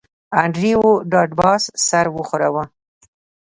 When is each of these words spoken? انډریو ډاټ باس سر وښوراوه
انډریو 0.41 0.83
ډاټ 1.11 1.29
باس 1.39 1.63
سر 1.87 2.05
وښوراوه 2.15 2.63